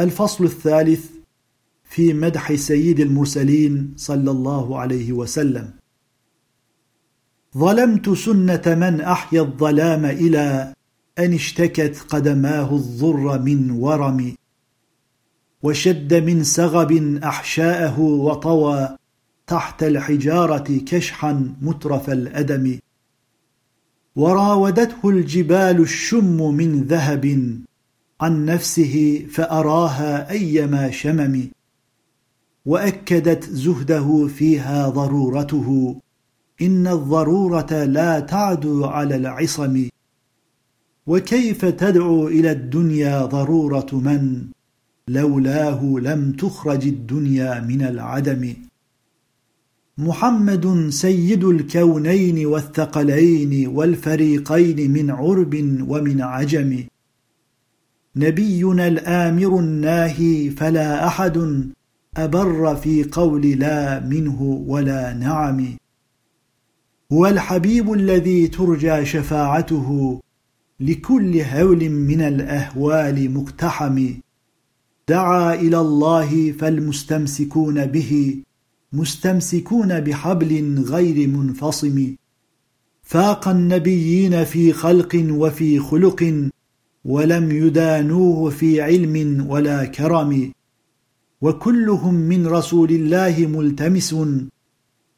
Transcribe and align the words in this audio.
الفصل 0.00 0.44
الثالث 0.44 1.10
في 1.84 2.12
مدح 2.12 2.54
سيد 2.54 3.00
المرسلين 3.00 3.94
صلى 3.96 4.30
الله 4.30 4.78
عليه 4.78 5.12
وسلم. 5.12 5.70
ظلمت 7.58 8.10
سنة 8.10 8.62
من 8.66 9.00
أحيا 9.00 9.40
الظلام 9.40 10.04
إلى 10.04 10.72
أن 11.18 11.32
اشتكت 11.32 11.98
قدماه 12.08 12.76
الضر 12.76 13.38
من 13.38 13.70
ورم 13.70 14.34
وشد 15.62 16.14
من 16.14 16.44
سغب 16.44 16.92
أحشاءه 17.24 18.00
وطوى 18.00 18.96
تحت 19.46 19.82
الحجارة 19.82 20.80
كشحا 20.86 21.54
مترف 21.62 22.10
الأدم. 22.10 22.78
وراودته 24.16 25.08
الجبال 25.08 25.80
الشم 25.80 26.54
من 26.54 26.82
ذهب 26.82 27.24
عن 28.24 28.44
نفسه 28.44 29.26
فأراها 29.30 30.30
أيما 30.30 30.90
شمم 30.90 31.48
وأكدت 32.66 33.44
زهده 33.44 34.26
فيها 34.26 34.88
ضرورته 34.88 35.96
إن 36.62 36.86
الضرورة 36.86 37.84
لا 37.84 38.20
تعدو 38.20 38.84
على 38.84 39.16
العصم. 39.16 39.88
وكيف 41.06 41.64
تدعو 41.64 42.28
إلى 42.28 42.50
الدنيا 42.50 43.24
ضرورة 43.24 43.90
من؟ 43.92 44.44
لولاه 45.08 45.84
لم 45.84 46.32
تخرج 46.32 46.86
الدنيا 46.86 47.60
من 47.60 47.82
العدم. 47.82 48.54
محمد 49.98 50.88
سيد 50.88 51.44
الكونين 51.44 52.46
والثقلين 52.46 53.66
والفريقين 53.66 54.90
من 54.90 55.10
عرب 55.10 55.54
ومن 55.88 56.20
عجم. 56.20 56.84
نبينا 58.16 58.86
الآمر 58.86 59.58
الناهي 59.58 60.50
فلا 60.50 61.06
أحد 61.06 61.66
أبر 62.16 62.76
في 62.76 63.04
قول 63.04 63.46
لا 63.46 64.00
منه 64.00 64.42
ولا 64.66 65.12
نعم. 65.12 65.76
هو 67.12 67.26
الحبيب 67.26 67.92
الذي 67.92 68.48
ترجى 68.48 69.04
شفاعته 69.04 70.20
لكل 70.80 71.40
هول 71.40 71.88
من 71.90 72.20
الأهوال 72.20 73.30
مقتحم. 73.30 74.06
دعا 75.08 75.54
إلى 75.54 75.80
الله 75.80 76.52
فالمستمسكون 76.52 77.86
به 77.86 78.36
مستمسكون 78.92 80.00
بحبل 80.00 80.84
غير 80.88 81.28
منفصم. 81.28 82.14
فاق 83.02 83.48
النبيين 83.48 84.44
في 84.44 84.72
خلق 84.72 85.26
وفي 85.30 85.78
خلق 85.78 86.50
ولم 87.04 87.50
يدانوه 87.50 88.50
في 88.50 88.82
علم 88.82 89.46
ولا 89.48 89.84
كرم 89.84 90.52
وكلهم 91.40 92.14
من 92.14 92.46
رسول 92.46 92.90
الله 92.90 93.46
ملتمس 93.46 94.14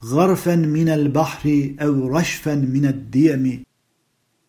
غرفا 0.04 0.56
من 0.56 0.88
البحر 0.88 1.74
أو 1.80 2.06
رشفا 2.08 2.54
من 2.54 2.86
الديم 2.86 3.62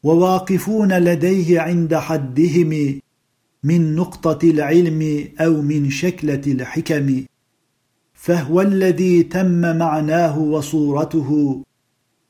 وواقفون 0.03 0.97
لديه 0.97 1.59
عند 1.59 1.95
حدهم 1.95 2.99
من 3.63 3.95
نقطة 3.95 4.49
العلم 4.49 5.27
أو 5.39 5.61
من 5.61 5.89
شكلة 5.89 6.41
الحكم 6.47 7.23
فهو 8.13 8.61
الذي 8.61 9.23
تم 9.23 9.77
معناه 9.77 10.39
وصورته 10.39 11.61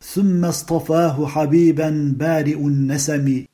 ثم 0.01 0.45
اصطفاه 0.45 1.27
حبيبا 1.27 2.15
بارئ 2.19 2.59
النسم. 2.59 3.45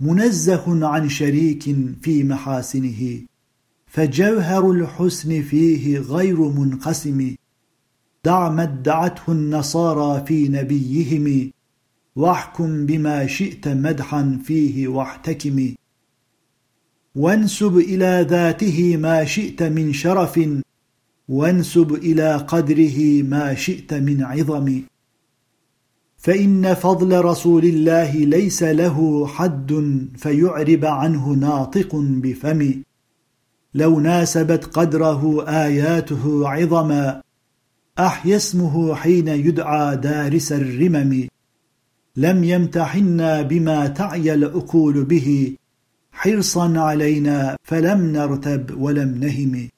منزه 0.00 0.86
عن 0.86 1.08
شريك 1.08 1.62
في 2.02 2.24
محاسنه 2.24 3.20
فجوهر 3.86 4.70
الحسن 4.70 5.42
فيه 5.42 5.98
غير 5.98 6.40
منقسم 6.40 7.34
دع 8.24 8.48
ما 8.48 8.62
ادعته 8.62 9.32
النصارى 9.32 10.26
في 10.26 10.48
نبيهم 10.48 11.50
واحكم 12.16 12.86
بما 12.86 13.26
شئت 13.26 13.68
مدحا 13.68 14.38
فيه 14.44 14.88
واحتكم. 14.88 15.74
وانسب 17.14 17.76
إلى 17.78 18.26
ذاته 18.30 18.96
ما 18.96 19.24
شئت 19.24 19.62
من 19.62 19.92
شرف 19.92 20.40
وانسب 21.28 21.94
إلى 21.94 22.36
قدره 22.36 23.22
ما 23.22 23.54
شئت 23.54 23.94
من 23.94 24.22
عظم. 24.22 24.82
فإن 26.22 26.74
فضل 26.74 27.24
رسول 27.24 27.64
الله 27.64 28.12
ليس 28.12 28.62
له 28.62 29.26
حد 29.26 29.98
فيعرب 30.16 30.84
عنه 30.84 31.28
ناطق 31.28 31.96
بفم. 31.96 32.82
لو 33.74 34.00
ناسبت 34.00 34.64
قدره 34.64 35.48
آياته 35.48 36.48
عظما 36.48 37.22
أحيا 37.98 38.36
اسمه 38.36 38.94
حين 38.94 39.28
يدعى 39.28 39.96
دارس 39.96 40.52
الرمم. 40.52 41.28
لم 42.16 42.44
يمتحنا 42.44 43.42
بما 43.42 43.86
تعي 43.86 44.34
العقول 44.34 45.04
به. 45.04 45.56
حرصا 46.12 46.78
علينا 46.78 47.56
فلم 47.64 48.12
نرتب 48.12 48.80
ولم 48.80 49.08
نهم. 49.24 49.68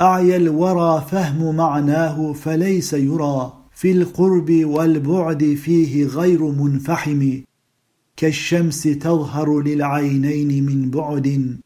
أعيا 0.00 0.36
الورى 0.36 1.04
فهم 1.10 1.56
معناه 1.56 2.32
فليس 2.32 2.92
يرى. 2.92 3.65
في 3.76 3.92
القرب 3.92 4.50
والبعد 4.64 5.44
فيه 5.44 6.06
غير 6.06 6.42
منفحم 6.52 7.40
كالشمس 8.16 8.82
تظهر 8.82 9.60
للعينين 9.60 10.66
من 10.66 10.90
بعد 10.90 11.56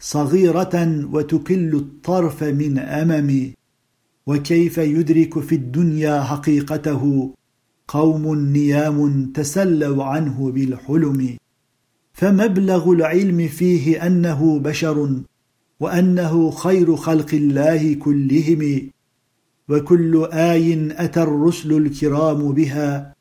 صغيرة 0.00 1.06
وتكل 1.12 1.74
الطرف 1.74 2.42
من 2.42 2.78
أمم. 2.78 3.52
وكيف 4.26 4.78
يدرك 4.78 5.38
في 5.38 5.54
الدنيا 5.54 6.22
حقيقته؟ 6.22 7.34
قوم 7.88 8.34
نيام 8.34 9.26
تسلوا 9.34 10.04
عنه 10.04 10.50
بالحلم. 10.50 11.36
فمبلغ 12.12 12.92
العلم 12.92 13.48
فيه 13.48 14.06
أنه 14.06 14.58
بشر 14.58 15.20
وأنه 15.80 16.50
خير 16.50 16.96
خلق 16.96 17.34
الله 17.34 17.94
كلهم. 17.94 18.90
وكل 19.72 20.28
آي 20.32 20.88
أتى 21.04 21.22
الرسل 21.22 21.72
الكرام 21.76 22.52
بها 22.52 23.14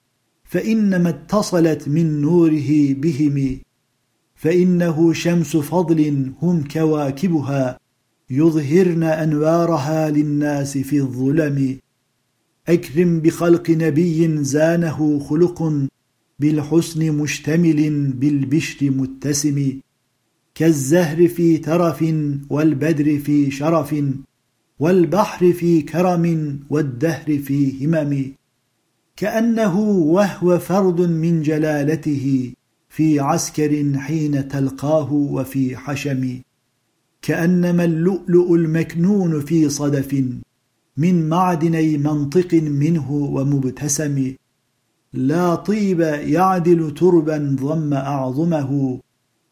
فإنما 0.44 1.10
اتصلت 1.10 1.88
من 1.88 2.22
نوره 2.22 2.94
بهم 2.94 3.60
فإنه 4.36 5.14
شمس 5.14 5.58
فضل 5.58 6.32
هم 6.42 6.64
كواكبها 6.64 7.80
يظهرن 8.30 9.04
أنوارها 9.04 10.10
للناس 10.10 10.78
في 10.78 11.00
الظلم. 11.00 11.78
أكرم 12.68 13.20
بخلق 13.20 13.70
نبي 13.70 14.44
زانه 14.44 15.20
خلق 15.20 15.88
بالحسن 16.40 17.12
مشتمل 17.12 18.08
بالبشر 18.08 18.90
متسم. 18.90 19.80
كالزهر 20.56 21.28
في 21.28 21.58
ترف 21.58 22.06
والبدر 22.50 23.20
في 23.20 23.52
شرف. 23.52 23.96
والبحر 24.82 25.54
في 25.54 25.82
كرم 25.82 26.60
والدهر 26.70 27.38
في 27.38 27.86
همم. 27.86 28.34
كأنه 29.16 29.80
وهو 29.80 30.60
فرد 30.60 31.02
من 31.02 31.42
جلالته 31.42 32.54
في 32.90 33.20
عسكر 33.20 33.98
حين 33.98 34.48
تلقاه 34.48 35.14
وفي 35.14 35.78
حشم. 35.78 36.42
كأنما 37.22 37.84
اللؤلؤ 37.84 38.56
المكنون 38.56 39.42
في 39.42 39.70
صدف 39.70 40.24
من 40.98 41.30
معدني 41.30 41.98
منطق 41.98 42.54
منه 42.54 43.12
ومبتسم. 43.12 44.34
لا 45.14 45.56
طيب 45.56 46.00
يعدل 46.36 46.94
تربا 46.94 47.58
ضم 47.62 47.94
أعظمه 47.94 49.00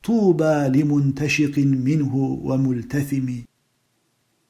طوبى 0.04 0.80
لمنتشق 0.80 1.60
منه 1.60 2.16
وملتثم. 2.44 3.49